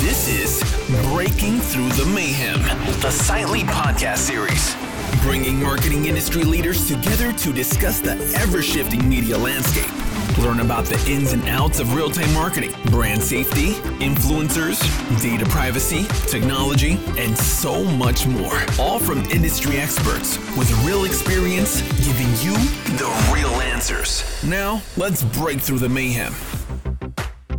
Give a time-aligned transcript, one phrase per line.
[0.00, 0.60] This is
[1.12, 2.60] Breaking Through the Mayhem,
[3.00, 4.74] the Lead podcast series,
[5.22, 9.88] bringing marketing industry leaders together to discuss the ever shifting media landscape.
[10.38, 14.80] Learn about the ins and outs of real time marketing, brand safety, influencers,
[15.22, 18.60] data privacy, technology, and so much more.
[18.80, 22.54] All from industry experts with real experience giving you
[22.96, 24.24] the real answers.
[24.42, 26.34] Now, let's break through the mayhem.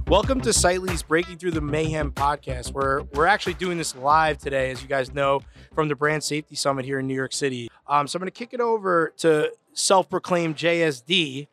[0.09, 4.71] Welcome to Sightly's Breaking Through the Mayhem podcast, where we're actually doing this live today,
[4.71, 5.41] as you guys know,
[5.75, 7.69] from the Brand Safety Summit here in New York City.
[7.85, 11.47] Um, so I'm going to kick it over to self-proclaimed JSD,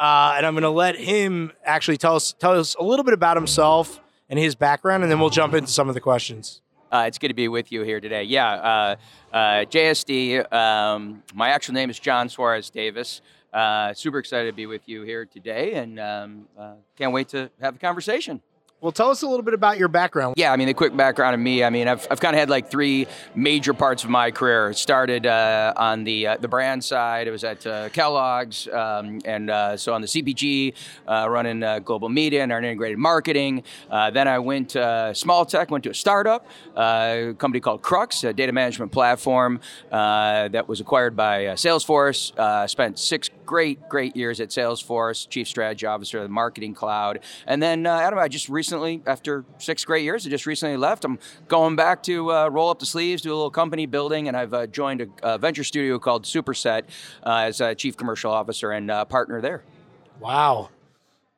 [0.00, 3.14] uh, and I'm going to let him actually tell us tell us a little bit
[3.14, 6.62] about himself and his background, and then we'll jump into some of the questions.
[6.90, 8.24] Uh, it's good to be with you here today.
[8.24, 8.96] Yeah, uh,
[9.32, 10.52] uh, JSD.
[10.52, 13.20] Um, my actual name is Jon Suarez-Davis.
[13.52, 17.50] Uh, super excited to be with you here today, and um, uh, can't wait to
[17.60, 18.40] have the conversation.
[18.80, 20.36] Well, tell us a little bit about your background.
[20.38, 21.62] Yeah, I mean, the quick background of me.
[21.62, 24.70] I mean, I've, I've kind of had like three major parts of my career.
[24.70, 27.28] It started uh, on the uh, the brand side.
[27.28, 30.72] It was at uh, Kellogg's, um, and uh, so on the CPG,
[31.06, 33.64] uh, running uh, global media and our integrated marketing.
[33.90, 34.70] then I went
[35.14, 35.70] small tech.
[35.70, 41.14] Went to a startup, a company called Krux, a data management platform that was acquired
[41.14, 42.32] by Salesforce.
[42.70, 47.60] spent six great great years at Salesforce, chief strategy officer of the marketing cloud, and
[47.60, 51.04] then Adam, I just recently after six great years, I just recently left.
[51.04, 54.36] I'm going back to uh, roll up the sleeves, do a little company building, and
[54.36, 56.84] I've uh, joined a, a, venture studio called Superset
[57.26, 59.64] uh, as a chief commercial officer and uh, partner there.
[60.20, 60.70] Wow.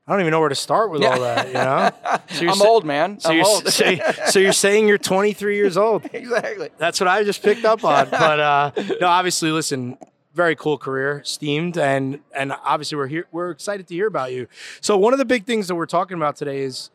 [0.07, 1.91] I don't even know where to start with all that, you know?
[2.33, 3.21] So I'm sa- old, man.
[3.21, 3.69] So I'm you're, old.
[3.69, 6.05] so, so, you're saying you're 23 years old.
[6.13, 6.71] exactly.
[6.77, 8.09] That's what I just picked up on.
[8.11, 9.97] But uh, no, obviously, listen,
[10.35, 13.27] very cool career, steamed, and and obviously we're here.
[13.33, 14.49] We're excited to hear about you.
[14.81, 16.91] So one of the big things that we're talking about today is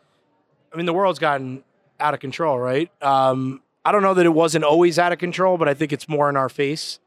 [0.74, 1.64] I mean, the world's gotten
[2.00, 2.92] out of control, right?
[3.02, 6.09] Um, I don't know that it wasn't always out of control, but I think it's
[6.09, 7.00] more in our face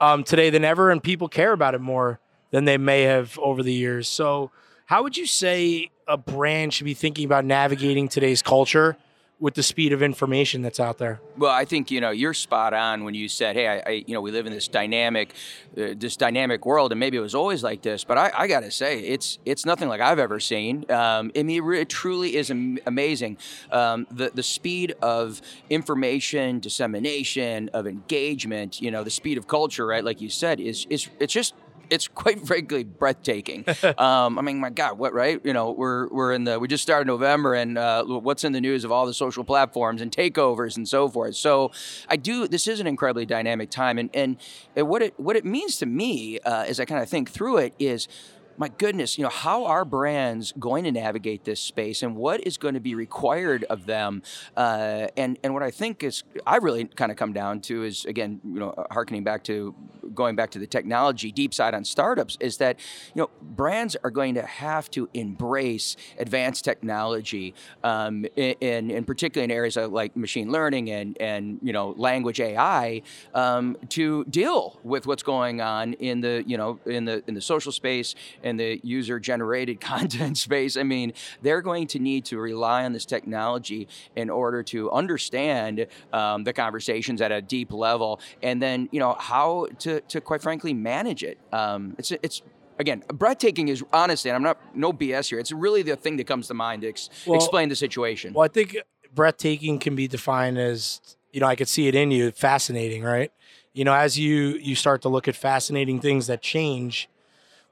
[0.00, 3.62] um, today than ever, and people care about it more than they may have over
[3.62, 4.08] the years.
[4.08, 4.50] So,
[4.86, 8.96] how would you say a brand should be thinking about navigating today's culture
[9.42, 11.20] with the speed of information that's out there?
[11.36, 14.14] Well, I think you know you're spot on when you said, "Hey, I, I you
[14.14, 15.34] know we live in this dynamic,
[15.76, 18.60] uh, this dynamic world, and maybe it was always like this." But I, I got
[18.60, 20.88] to say, it's it's nothing like I've ever seen.
[20.90, 23.36] Um, I mean, it truly is am- amazing.
[23.72, 29.84] Um, the the speed of information dissemination, of engagement, you know, the speed of culture,
[29.84, 30.04] right?
[30.04, 31.54] Like you said, is is it's just
[31.92, 33.64] it's quite frankly breathtaking.
[33.98, 35.40] um, I mean, my God, what right?
[35.44, 38.60] You know, we're we're in the we just started November, and uh, what's in the
[38.60, 41.36] news of all the social platforms and takeovers and so forth.
[41.36, 41.70] So,
[42.08, 42.48] I do.
[42.48, 44.38] This is an incredibly dynamic time, and and,
[44.74, 47.58] and what it what it means to me uh, as I kind of think through
[47.58, 48.08] it is
[48.56, 52.56] my goodness, you know, how are brands going to navigate this space and what is
[52.56, 54.22] going to be required of them?
[54.56, 58.04] Uh, and and what I think is I really kind of come down to is
[58.04, 59.74] again, you know, harkening back to
[60.14, 62.78] going back to the technology deep side on startups is that
[63.14, 69.44] you know brands are going to have to embrace advanced technology, um, in, in particularly
[69.44, 73.02] in areas like machine learning and and you know language AI
[73.34, 77.40] um, to deal with what's going on in the you know in the in the
[77.40, 80.76] social space in the user generated content space.
[80.76, 85.86] I mean, they're going to need to rely on this technology in order to understand
[86.12, 90.42] um, the conversations at a deep level, and then you know how to, to quite
[90.42, 91.38] frankly manage it.
[91.52, 92.42] Um, it's it's
[92.78, 95.38] again, breathtaking is honestly, and I'm not no BS here.
[95.38, 98.34] It's really the thing that comes to mind to ex- well, explain the situation.
[98.34, 98.76] Well, I think
[99.14, 101.00] breathtaking can be defined as
[101.32, 103.32] you know I could see it in you, fascinating, right?
[103.72, 107.08] You know, as you you start to look at fascinating things that change,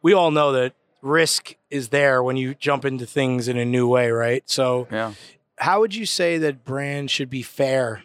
[0.03, 3.88] we all know that risk is there when you jump into things in a new
[3.88, 4.49] way, right?
[4.49, 5.15] So, yeah.
[5.56, 8.03] how would you say that brands should be fair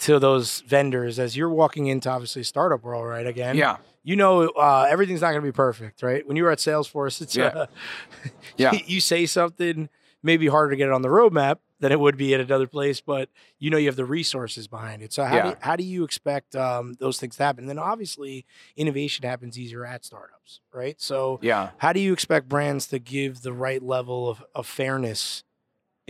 [0.00, 3.26] to those vendors as you're walking into obviously startup world, right?
[3.26, 3.76] Again, yeah.
[4.02, 6.26] You know, uh, everything's not going to be perfect, right?
[6.26, 7.66] When you were at Salesforce, it's yeah, uh,
[8.56, 8.72] yeah.
[8.86, 9.90] you say something
[10.22, 13.00] maybe harder to get it on the roadmap than it would be at another place,
[13.00, 13.28] but
[13.58, 15.12] you know you have the resources behind it.
[15.12, 15.50] So how, yeah.
[15.50, 17.64] do, how do you expect um, those things to happen?
[17.64, 18.46] And then obviously
[18.76, 21.00] innovation happens easier at startups, right?
[21.00, 25.44] So yeah, how do you expect brands to give the right level of, of fairness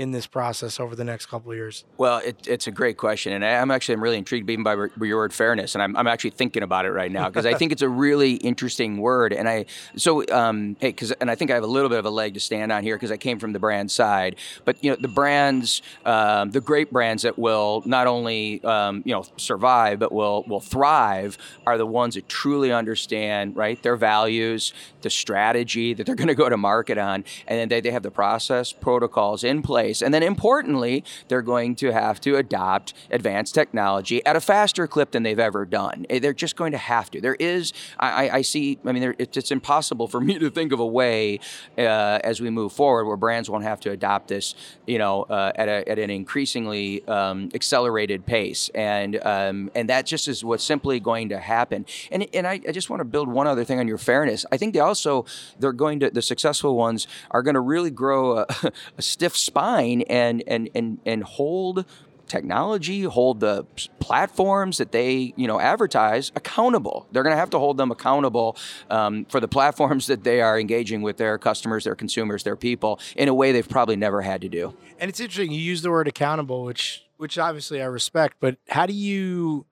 [0.00, 1.84] in this process over the next couple of years?
[1.98, 5.18] Well, it, it's a great question, and I'm actually I'm really intrigued even by your
[5.18, 7.82] word fairness, and I'm, I'm actually thinking about it right now because I think it's
[7.82, 9.66] a really interesting word, and I
[9.96, 12.32] so um, hey, because and I think I have a little bit of a leg
[12.32, 15.08] to stand on here because I came from the brand side, but you know the
[15.08, 20.44] brands, um, the great brands that will not only um, you know survive but will
[20.48, 21.36] will thrive
[21.66, 26.34] are the ones that truly understand right their values, the strategy that they're going to
[26.34, 30.12] go to market on, and then they, they have the process protocols in place, and
[30.14, 35.22] then importantly, they're going to have to adopt advanced technology at a faster clip than
[35.22, 36.06] they've ever done.
[36.08, 37.20] Eh, They're just going to have to.
[37.20, 38.78] There is, I, I- I see.
[38.84, 41.40] I mean, there, it's, it's impossible for me to think of a way
[41.76, 44.54] uh, as we move forward where brands won't have to adopt this,
[44.86, 50.06] you know, uh, at, a, at an increasingly um, accelerated pace, and um, and that
[50.06, 51.84] just is what's simply going to happen.
[52.10, 54.46] And and I, I just want to build one other thing on your fairness.
[54.52, 55.24] I think they also
[55.58, 58.46] they're going to the successful ones are going to really grow a,
[58.98, 61.84] a stiff spine and and and and hold
[62.30, 63.66] technology, hold the
[63.98, 67.06] platforms that they you know advertise accountable.
[67.12, 68.56] They're going to have to hold them accountable
[68.88, 73.00] um, for the platforms that they are engaging with their customers, their consumers, their people
[73.16, 74.74] in a way they've probably never had to do.
[74.98, 75.50] And it's interesting.
[75.50, 78.36] You use the word accountable, which which obviously I respect.
[78.40, 79.66] But how do you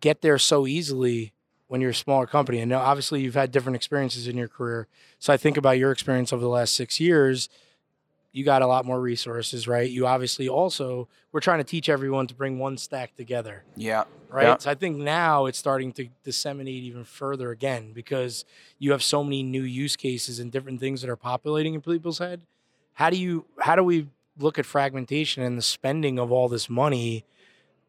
[0.00, 1.32] get there so easily
[1.68, 2.58] when you're a smaller company?
[2.58, 4.88] And now, obviously, you've had different experiences in your career.
[5.20, 7.48] So I think about your experience over the last six years.
[8.32, 9.88] You got a lot more resources, right?
[9.90, 14.04] You obviously also we're trying to teach everyone to bring one stack together, Yeah.
[14.30, 14.44] right?
[14.44, 14.56] Yeah.
[14.58, 18.44] So I think now it's starting to disseminate even further again because
[18.78, 22.18] you have so many new use cases and different things that are populating in people's
[22.18, 22.40] head.
[22.94, 24.08] How do you how do we
[24.38, 27.24] look at fragmentation and the spending of all this money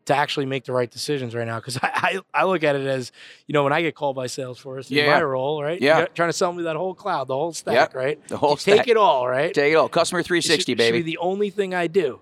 [0.05, 1.59] to actually make the right decisions right now?
[1.59, 3.11] Because I, I I look at it as
[3.47, 5.19] you know when I get called by Salesforce in Yeah, my yeah.
[5.19, 5.81] role, right?
[5.81, 5.99] Yeah.
[5.99, 7.95] You're trying to sell me that whole cloud, the whole stack, Yep.
[7.95, 8.27] right?
[8.27, 8.77] The whole You stack.
[8.79, 9.53] Take it all, right?
[9.53, 9.89] Take it all.
[9.89, 10.97] Customer It 360, should, baby.
[10.99, 12.19] Should be the only thing I do.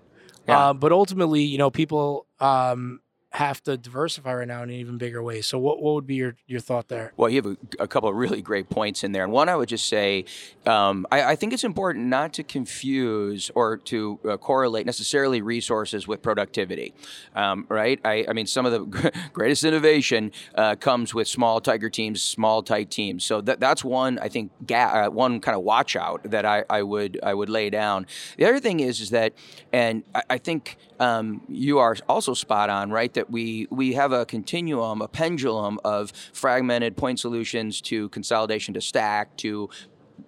[0.48, 0.70] Yeah.
[0.70, 3.00] Uh, but ultimately, you know, people um,
[3.32, 5.40] have to diversify right now in an even bigger way.
[5.40, 7.12] So, what, what would be your, your thought there?
[7.16, 9.24] Well, you have a, a couple of really great points in there.
[9.24, 10.26] And one, I would just say,
[10.66, 16.06] um, I, I think it's important not to confuse or to uh, correlate necessarily resources
[16.06, 16.94] with productivity,
[17.34, 17.98] um, right?
[18.04, 22.62] I, I mean, some of the greatest innovation uh, comes with small tiger teams, small
[22.62, 23.24] tight teams.
[23.24, 26.64] So that, that's one, I think, ga- uh, one kind of watch out that I,
[26.68, 28.06] I would I would lay down.
[28.36, 29.32] The other thing is, is that,
[29.72, 33.12] and I, I think um, you are also spot on, right?
[33.14, 38.80] That we we have a continuum, a pendulum of fragmented point solutions to consolidation to
[38.80, 39.68] stack to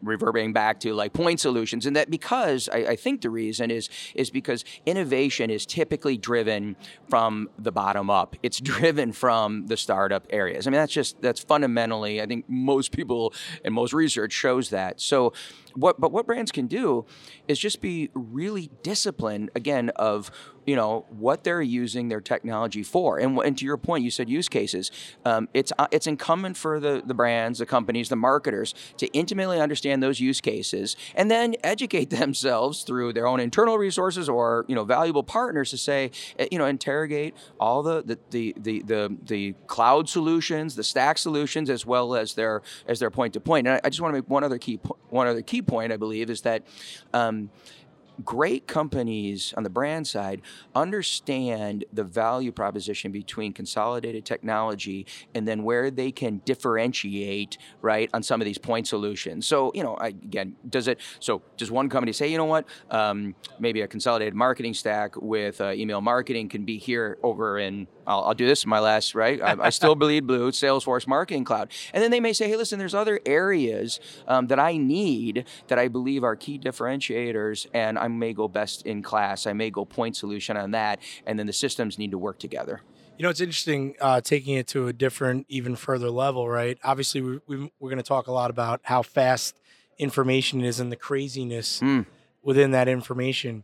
[0.03, 1.87] reverberating back to like point solutions.
[1.87, 6.77] And that because I, I think the reason is is because innovation is typically driven
[7.09, 8.37] from the bottom up.
[8.43, 10.67] It's driven from the startup areas.
[10.67, 13.33] I mean that's just that's fundamentally i think most people
[13.65, 15.01] and most research shows that.
[15.01, 15.33] So
[15.75, 17.05] what but what brands can do
[17.49, 20.31] is just be really disciplined again of
[20.67, 24.29] you know what they're using their technology for and, and to your point you said
[24.29, 24.91] use cases
[25.25, 29.61] um, it's uh, it's incumbent for the the brands the companies the marketers to intimately
[29.61, 34.75] understand those use cases and then educate themselves through their own internal resources or you
[34.75, 39.17] know valuable partners to say eh, you know interrogate all the the the the, the,
[39.27, 43.67] the cloud solutions the stack solutions as well as their as their point to point.
[43.67, 44.81] and I, I just want to make one other key
[45.11, 46.67] one other key point I believe is that
[47.13, 47.51] um,
[48.23, 50.43] great companies on the brand side
[50.75, 58.23] understand the value proposition between consolidated technology and then where they can differentiate right on
[58.23, 59.47] some of these point solutions.
[59.47, 62.67] So you know I, again does it so does one company say you know what?
[62.91, 67.87] Um, maybe a consolidated marketing stack with uh, email marketing can be here over in
[68.07, 71.45] I'll, I'll do this in my last right I, I still bleed blue salesforce marketing
[71.45, 75.45] cloud and then they may say hey listen there's other areas um, that i need
[75.69, 79.71] that i believe are key differentiators and i may go best in class i may
[79.71, 82.81] go point solution on that and then the systems need to work together
[83.17, 86.77] You know, it's interesting uh, taking it to a different, even further level, right?
[86.83, 89.55] Obviously, we, we, we're going to talk a lot about how fast
[89.99, 92.07] information is and the craziness Mm.
[92.43, 93.63] within that information.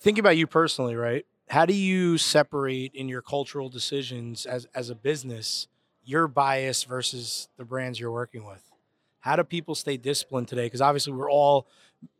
[0.00, 1.26] Think about you personally, right?
[1.52, 5.68] How do you separate in your cultural decisions as, as a business
[6.02, 8.62] your bias versus the brands you're working with?
[9.20, 10.64] How do people stay disciplined today?
[10.64, 11.68] Because obviously, we're all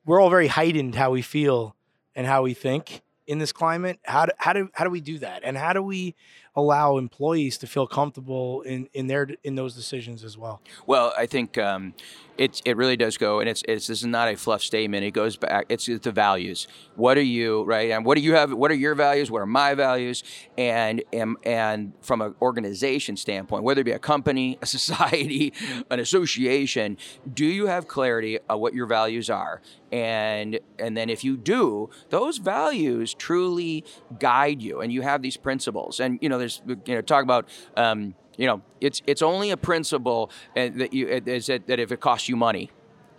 [0.04, 1.74] we're all very heightened how we feel
[2.14, 3.98] and how we think in this climate.
[4.04, 5.40] How do, how do how do we do that?
[5.44, 6.14] And how do we
[6.54, 10.60] allow employees to feel comfortable in in their in those decisions as well.
[10.86, 11.94] Well, I think um,
[12.38, 15.04] it it really does go, and it's it's this is not a fluff statement.
[15.04, 15.66] It goes back.
[15.68, 16.66] It's, it's the values.
[16.96, 17.90] What are you right?
[17.90, 18.52] And what do you have?
[18.52, 19.30] What are your values?
[19.30, 20.24] What are my values?
[20.56, 25.52] And and, and from an organization standpoint, whether it be a company, a society,
[25.90, 26.96] an association,
[27.32, 29.60] do you have clarity of what your values are?
[29.90, 33.84] And and then if you do, those values truly
[34.18, 36.00] guide you, and you have these principles.
[36.00, 37.48] And you know, there's you know talk about.
[37.76, 41.78] Um, you know, it's it's only a principle uh, that you uh, is that, that
[41.78, 42.70] if it costs you money,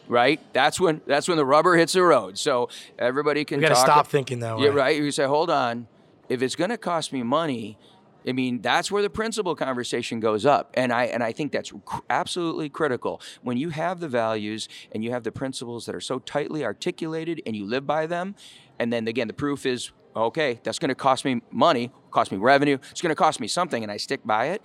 [0.07, 0.39] right?
[0.53, 2.37] That's when that's when the rubber hits the road.
[2.37, 4.65] So everybody can got to stop thinking that way.
[4.65, 4.97] Yeah, right.
[4.97, 5.87] You say, hold on,
[6.29, 7.77] if it's going to cost me money.
[8.25, 11.73] I mean, that's where the principal conversation goes up, and I and I think that's
[11.83, 13.19] cr- absolutely critical.
[13.41, 17.41] When you have the values and you have the principles that are so tightly articulated,
[17.45, 18.35] and you live by them,
[18.79, 20.59] and then again, the proof is okay.
[20.63, 22.77] That's going to cost me money, cost me revenue.
[22.91, 24.61] It's going to cost me something, and I stick by it.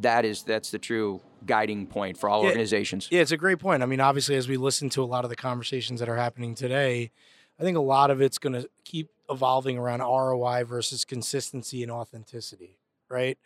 [0.00, 2.48] That is that's the true guiding point for all Yeah.
[2.48, 3.08] organizations.
[3.10, 3.82] Yeah, it's a great point.
[3.82, 6.54] I mean, obviously, as we listen to a lot of the conversations that are happening
[6.54, 7.10] today,
[7.58, 11.90] I think a lot of it's going to keep evolving around ROI versus consistency and
[11.92, 12.78] authenticity,
[13.08, 13.38] right?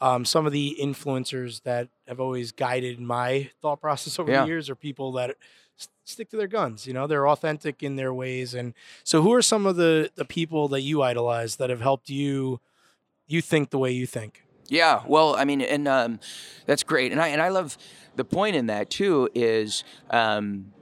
[0.00, 4.42] Um, some of the influencers that have always guided my thought process over Yeah.
[4.42, 5.36] the years are people that
[6.04, 6.86] stick to their guns.
[6.86, 8.54] You know, they're authentic in their ways.
[8.54, 12.10] And so, who are some of the the people that you idolize that have helped
[12.10, 12.60] you
[13.26, 14.44] you think the way you think?
[14.68, 16.20] Yeah, well, I mean, and um,
[16.66, 17.78] that's great, and I and I love
[18.16, 19.84] the point in that too is.
[20.10, 20.72] Um,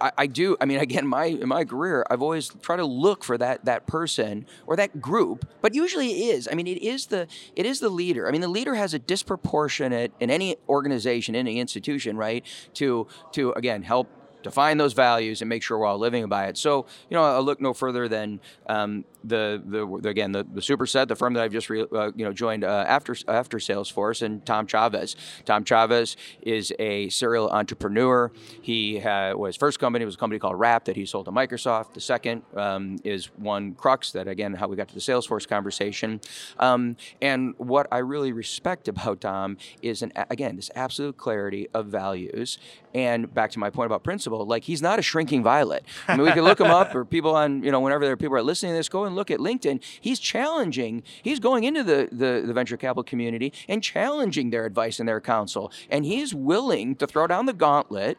[0.00, 0.56] I, I do.
[0.60, 3.86] I mean, again, my in my career, I've always tried to look for that that
[3.86, 6.48] person or that group, but usually it is.
[6.50, 8.26] I mean, it is the it is the leader.
[8.26, 12.44] I mean, the leader has a disproportionate in any organization, any institution, right?
[12.74, 14.08] To to again help
[14.42, 16.58] define those values and make sure we're all living by it.
[16.58, 21.08] So, you know, I'll look no further than um, the, the again the, the Superset,
[21.08, 24.44] the firm that I've just re, uh, you know joined uh, after after Salesforce, and
[24.44, 25.16] Tom Chavez.
[25.44, 28.30] Tom Chavez is a serial entrepreneur.
[28.60, 31.94] He had, his first company was a company called Rapt that he sold to Microsoft.
[31.94, 36.20] The second um, is one Krux that again how we got to the Salesforce conversation.
[36.58, 41.86] Um, and what I really respect about Tom is an again this absolute clarity of
[41.86, 42.58] values.
[42.94, 45.84] And back to my point about principle, like he's not a shrinking violet.
[46.08, 48.16] I mean, we can look him up, or people on you know whenever there are
[48.16, 49.82] people are listening to this, go and look at LinkedIn.
[50.00, 51.02] He's challenging.
[51.22, 55.20] He's going into the the, the venture capital community and challenging their advice and their
[55.20, 58.18] counsel, and he's willing to throw down the gauntlet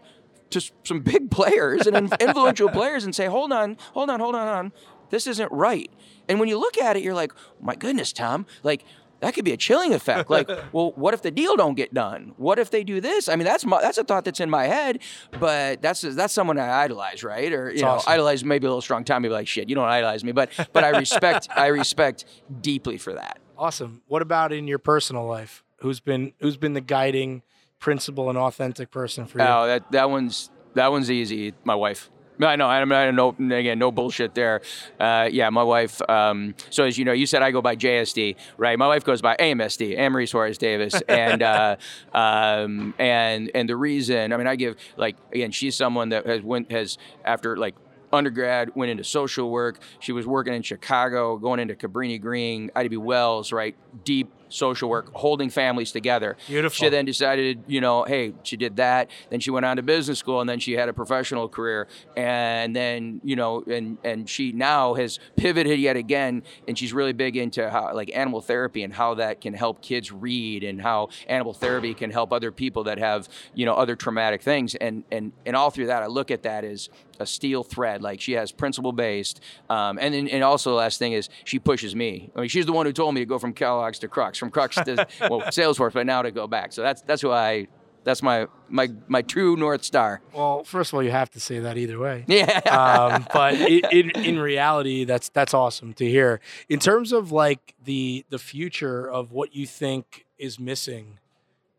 [0.51, 4.47] to some big players and influential players and say, hold on, hold on, hold on,
[4.47, 4.71] hold on.
[5.09, 5.91] This isn't right.
[6.27, 8.83] And when you look at it, you're like, my goodness, Tom, like
[9.23, 10.29] that could be a chilling effect.
[10.29, 12.33] Like, well, what if the deal don't get done?
[12.37, 13.29] What if they do this?
[13.29, 14.99] I mean, that's my, that's a thought that's in my head,
[15.39, 17.51] but that's that's someone I idolize, right?
[17.51, 18.11] Or you know, awesome.
[18.11, 19.03] idolize maybe a little strong.
[19.03, 19.69] Tom, maybe like shit.
[19.69, 22.25] You don't idolize me, but but I respect I respect
[22.61, 23.39] deeply for that.
[23.57, 24.01] Awesome.
[24.07, 25.63] What about in your personal life?
[25.77, 27.43] Who's been who's been the guiding
[27.79, 29.45] principle and authentic person for you?
[29.45, 31.53] Oh, that that one's that one's easy.
[31.63, 32.09] My wife.
[32.39, 32.67] No, I know.
[32.67, 33.29] I I know.
[33.29, 34.61] Again, no bullshit there.
[34.99, 36.01] Uh, yeah, my wife.
[36.09, 38.77] Um, so as you know, you said I go by JSD, right?
[38.77, 41.75] My wife goes by AMSD, Amory Suarez Davis, and uh,
[42.13, 44.33] um, and and the reason.
[44.33, 47.75] I mean, I give like again, she's someone that has went has after like
[48.11, 49.79] undergrad, went into social work.
[49.99, 52.97] She was working in Chicago, going into Cabrini Green, Ida B.
[52.97, 53.75] Wells, right?
[54.03, 56.37] Deep social work, holding families together.
[56.47, 56.75] Beautiful.
[56.75, 59.09] She then decided, you know, hey, she did that.
[59.29, 62.75] Then she went on to business school, and then she had a professional career, and
[62.75, 67.35] then you know, and and she now has pivoted yet again, and she's really big
[67.35, 71.53] into how like animal therapy and how that can help kids read, and how animal
[71.53, 75.55] therapy can help other people that have you know other traumatic things, and and and
[75.55, 78.01] all through that, I look at that as a steel thread.
[78.01, 81.59] Like she has principle based, um, and then and also the last thing is she
[81.59, 82.31] pushes me.
[82.35, 84.51] I mean, she's the one who told me to go from Kellogg's to Krux, from
[84.51, 86.73] Krux to well Salesforce, but now to go back.
[86.73, 87.67] So that's that's who I.
[88.05, 90.21] That's my my my true north star.
[90.33, 92.25] Well, first of all, you have to say that either way.
[92.27, 92.59] Yeah.
[92.69, 96.41] um, but in, in in reality, that's that's awesome to hear.
[96.67, 101.19] In terms of like the the future of what you think is missing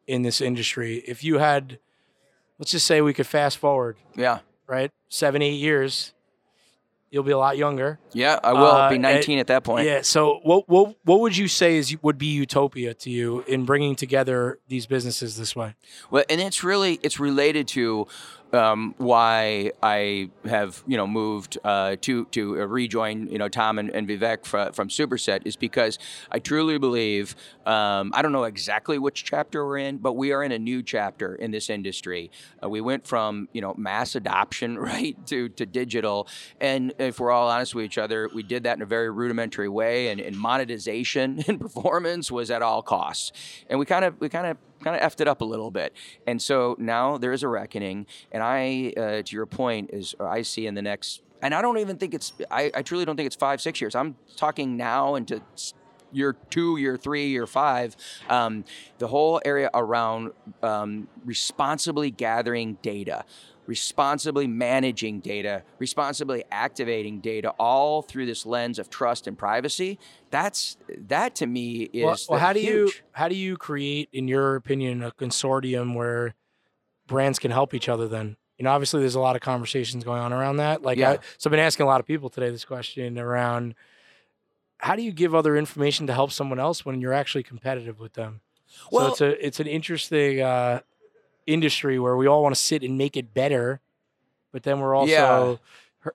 [0.07, 1.79] in this industry, if you had,
[2.59, 4.39] let's just say we could fast forward, yeah.
[4.67, 6.15] right, seven eight years,
[7.15, 8.01] you'll be a lot younger.
[8.13, 8.41] Yeah.
[8.43, 9.87] I will Uh, be and- 19 at that point.
[9.87, 10.03] Yeah.
[10.03, 13.95] So what what what would you say is would be utopia to you in bringing
[13.95, 15.77] together these businesses this way?
[16.11, 18.09] Well, and it's really it's related to
[18.55, 23.91] um, why I have you know moved uh, to to rejoin you know Tom and,
[23.91, 25.99] and Vivek fr- from Superset is because
[26.31, 27.35] I truly believe
[27.67, 30.83] um, I don't know exactly which chapter we're in, but we are in a new
[30.83, 32.31] chapter in this industry.
[32.63, 36.29] Uh, we went from you know mass adoption right to to digital,
[36.61, 39.69] and if we're all honest with each other, we did that in a very rudimentary
[39.69, 43.33] way, and, and monetization and performance was at all costs,
[43.69, 45.93] and we kind of we kind of kind of effed it up a little bit.
[46.27, 48.07] And so now there is a reckoning.
[48.33, 51.79] And I, uh, to your point, is I see in the next, and I don't
[51.79, 53.95] even think it's, I, I truly don't think it's five, six years.
[53.95, 55.43] I'm talking now into
[56.13, 57.97] year two, year three, year five,
[58.29, 58.65] um,
[58.99, 63.25] the whole area around um, responsibly gathering data
[63.67, 69.99] responsibly managing data, responsibly activating data, all through this lens of trust and privacy.
[70.31, 70.77] That's
[71.09, 72.71] that to me is well, well how do huge.
[72.97, 76.35] you how do you create, in your opinion, a consortium where
[77.07, 78.09] brands can help each other?
[78.09, 80.83] Then you know, obviously, there's a lot of conversations going on around that.
[80.83, 81.11] Like, Yeah.
[81.11, 83.75] I, so I've been asking a lot of people today this question around
[84.79, 88.13] how do you give other information to help someone else when you're actually competitive with
[88.15, 88.43] them?
[88.91, 90.81] Well- so it's a it's an interesting uh,
[91.47, 93.81] industry where we all want to sit and make it better,
[94.53, 95.57] but then we're also Yeah.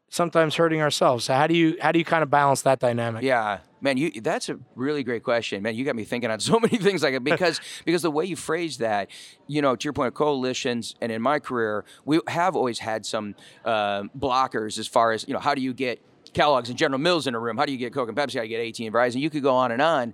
[0.09, 1.25] sometimes hurting ourselves.
[1.25, 3.23] So how do you how do you kind of balance that dynamic?
[3.23, 5.75] Yeah, man, you that's a really great question, man.
[5.75, 8.35] You got me thinking on so many things like it because because the way you
[8.35, 9.09] phrase that,
[9.47, 13.05] you know, to your point of coalitions, and in my career, we have always had
[13.05, 15.99] some uh, blockers as far as you know, how do you get
[16.33, 17.57] Kellogg's and General Mills in a room?
[17.57, 18.35] How do you get Coke and Pepsi?
[18.35, 19.19] How do you get AT and Verizon?
[19.21, 20.13] You could go on and on.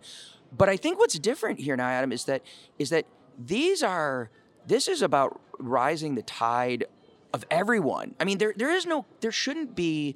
[0.58, 2.44] But I think what's different here now, Adam, is that
[2.80, 3.06] is that
[3.38, 4.30] these are
[4.68, 6.86] this is about rising the tide
[7.34, 8.16] of everyone.
[8.20, 10.16] I mean, there there is no there shouldn't be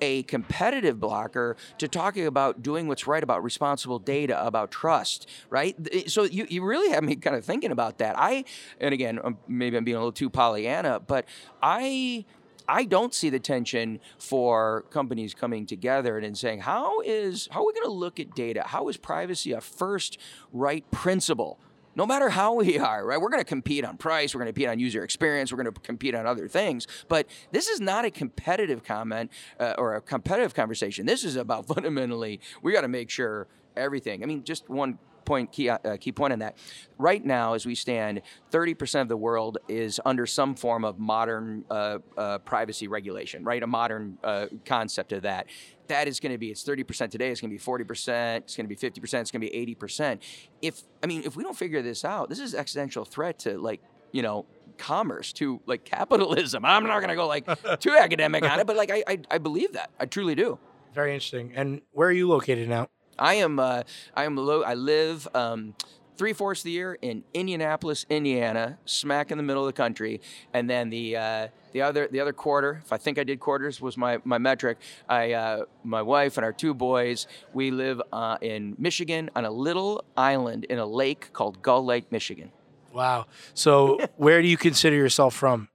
[0.00, 5.76] a competitive blocker to talking about doing what's right about responsible data, about trust, right?
[6.10, 8.16] So you, you really have me kind of thinking about that.
[8.18, 8.44] I,
[8.80, 11.26] and again, um, maybe I'm being a little too Pollyanna, but
[11.62, 12.24] I.
[12.66, 17.66] I don't see the tension for companies coming together and saying, how is how are
[17.66, 18.62] we going to look at data?
[18.64, 20.16] How is privacy a first
[20.50, 21.60] right principle?
[21.96, 23.20] No matter how we are, right?
[23.20, 25.72] We're going to compete on price, we're going to compete on user experience, we're going
[25.72, 26.86] to compete on other things.
[27.08, 31.06] But this is not a competitive comment uh, or a competitive conversation.
[31.06, 34.22] This is about fundamentally, we got to make sure everything.
[34.22, 36.56] I mean, just one point key uh, key point on that.
[36.98, 41.64] Right now, as we stand, 30% of the world is under some form of modern
[41.70, 43.62] uh, uh, privacy regulation, right?
[43.62, 45.46] A modern uh, concept of that.
[45.88, 47.30] That is going to be it's 30% today.
[47.30, 48.36] It's going to be 40%.
[48.38, 49.20] It's going to be 50%.
[49.20, 50.18] It's going to be 80%.
[50.62, 53.82] If I mean, if we don't figure this out, this is existential threat to like
[54.12, 54.46] you know
[54.78, 56.64] commerce to like capitalism.
[56.66, 59.38] I'm not going to go like too academic on it, but like I, I I
[59.38, 60.58] believe that I truly do.
[60.94, 61.52] Very interesting.
[61.56, 62.88] And where are you located now?
[63.18, 63.82] I am uh,
[64.14, 65.74] I am low, I live um,
[66.16, 70.20] three fourths of the year in Indianapolis, Indiana, smack in the middle of the country,
[70.52, 72.80] and then the uh, the other the other quarter.
[72.84, 74.78] If I think I did quarters was my my metric.
[75.08, 77.26] I uh, my wife and our two boys.
[77.52, 82.10] We live uh, in Michigan on a little island in a lake called Gull Lake,
[82.10, 82.50] Michigan.
[82.92, 83.26] Wow.
[83.54, 85.68] So where do you consider yourself from?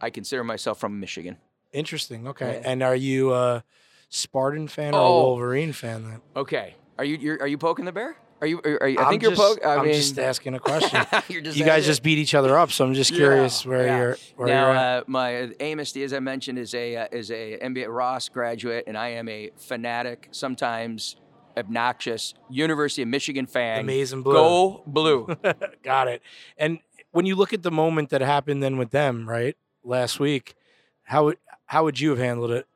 [0.00, 1.38] I consider myself from Michigan.
[1.72, 2.28] Interesting.
[2.28, 2.60] Okay.
[2.62, 2.70] Yeah.
[2.70, 3.64] And are you a
[4.08, 5.22] Spartan fan or a Oh.
[5.28, 6.20] Wolverine fan then?
[6.36, 8.16] Okay, are you you're, are you poking the bear?
[8.40, 8.60] Are you?
[8.64, 9.64] Are, you I I'm think you're just, poking.
[9.64, 11.04] I I'm mean, just asking a question.
[11.28, 13.96] you guys just beat each other up, so I'm just curious Yeah, where yeah.
[13.98, 14.98] you're where now, you're at.
[15.00, 18.96] uh, my Amos, as I mentioned, is a uh, is a MBA Ross graduate, and
[18.96, 21.16] I am a fanatic, sometimes
[21.56, 23.80] obnoxious University of Michigan fan.
[23.80, 24.34] Amazing blue.
[24.34, 25.26] Go blue.
[25.82, 26.22] Got it.
[26.56, 26.78] And
[27.10, 30.54] when you look at the moment that happened then with them, right, last week,
[31.02, 32.66] how would how would you have handled it?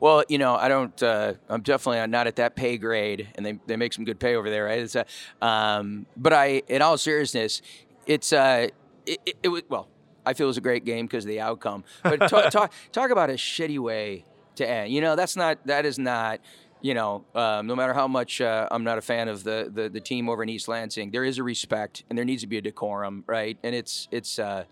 [0.00, 1.02] Well, you know, I don't.
[1.02, 4.36] Uh, I'm definitely not at that pay grade, and they, they make some good pay
[4.36, 4.80] over there, right?
[4.80, 5.04] It's, uh,
[5.42, 7.62] um, but I, in all seriousness,
[8.06, 8.68] it's uh,
[9.04, 9.88] it, it, it was well.
[10.24, 11.84] I feel it was a great game because of the outcome.
[12.02, 14.24] But talk, talk talk about a shitty way
[14.56, 14.92] to end.
[14.92, 16.40] You know, that's not that is not.
[16.82, 19.88] You know, um, no matter how much uh, I'm not a fan of the, the
[19.88, 22.58] the team over in East Lansing, there is a respect and there needs to be
[22.58, 23.58] a decorum, right?
[23.62, 24.64] And it's it's uh,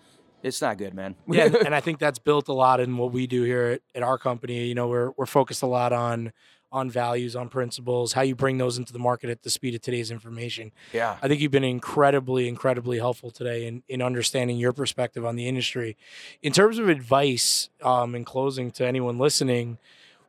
[0.44, 1.16] it's not good, man.
[1.28, 4.02] Yeah, and- I think that's built a lot in what we do here at, at
[4.02, 4.66] our company.
[4.66, 6.33] You know, we're we're focused a lot on
[6.70, 9.80] on values, on principles, how you bring those into the market at the speed of
[9.80, 10.72] today's information.
[10.92, 11.16] yeah.
[11.22, 15.46] I think you've been incredibly, incredibly helpful today in, in understanding your perspective on the
[15.46, 15.96] industry.
[16.42, 19.78] In terms of advice, um, in closing to anyone listening,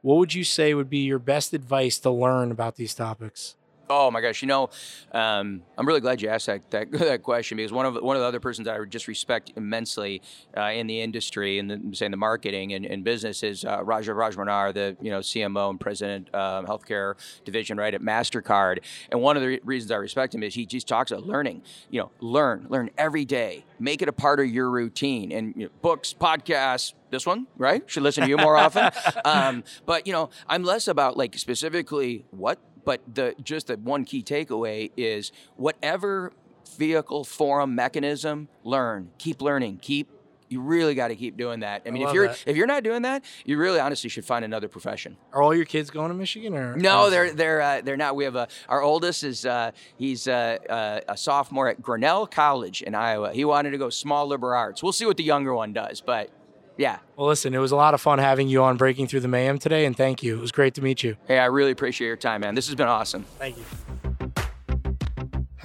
[0.02, 3.56] what would you say would be your best advice to learn about these topics?
[3.90, 4.42] Oh my gosh!
[4.42, 4.70] You know,
[5.12, 8.22] um, I'm really glad you asked that, that, that question because one of one of
[8.22, 10.22] the other persons that I just respect immensely
[10.58, 14.12] uh, in the industry and the, saying the marketing and, and business is uh, Raja
[14.12, 18.80] Rajamannar, the you know CMO and president um, healthcare division right at Mastercard.
[19.12, 21.62] And one of the re- reasons I respect him is he just talks about learning.
[21.90, 25.32] You know, learn, learn every day, make it a part of your routine.
[25.32, 27.84] And you know, books, podcasts, this one, right?
[27.90, 28.92] Should listen to you more often.
[29.24, 34.06] Um, but you know, I'm less about like specifically what but the just the one
[34.06, 36.32] key takeaway is whatever
[36.78, 40.10] vehicle, forum, mechanism, learn, keep learning, keep.
[40.48, 41.82] You really got to keep doing that.
[41.88, 42.44] I mean, if you're that.
[42.46, 45.18] if you're not doing that, you really honestly should find another profession.
[45.34, 48.16] Are all your kids going to Michigan or No, they're they're uh, they're not.
[48.16, 52.84] We have a our oldest is uh, he's uh, uh, a sophomore at Grinnell College
[52.84, 53.34] in Iowa.
[53.34, 54.84] He wanted to go small liberal arts.
[54.84, 56.30] We'll see what the younger one does, but
[56.78, 57.00] yeah.
[57.16, 59.58] Well, listen, it was a lot of fun having you on Breaking Through the Mayhem
[59.58, 60.38] today, and thank you.
[60.38, 61.16] It was great to meet you.
[61.28, 62.56] Hey, I really appreciate your time, man.
[62.56, 63.24] This has been awesome.
[63.40, 63.64] Thank you.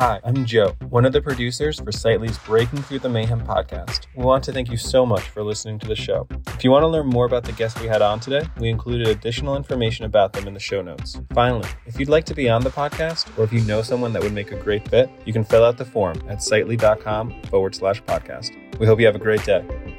[0.01, 4.07] Hi, I'm Joe, one of the producers for Sightly's Breaking Through the Mayhem podcast.
[4.17, 6.27] We want to thank you so much for listening to the show.
[6.47, 9.09] If you want to learn more about the guests we had on today, we included
[9.09, 11.21] additional information about them in the show notes.
[11.35, 14.23] Finally, if you'd like to be on the podcast, or if you know someone that
[14.23, 18.03] would make a great fit, you can fill out the form at sightly.com forward slash
[18.05, 18.57] podcast.
[18.79, 19.99] We hope you have a great day.